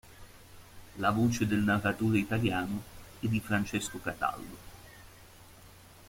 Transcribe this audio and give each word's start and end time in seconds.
La 0.97 1.11
voce 1.11 1.45
del 1.45 1.59
narratore 1.59 2.17
italiano 2.17 2.81
è 3.19 3.27
di 3.27 3.39
Francesco 3.39 3.99
Cataldo. 4.01 4.57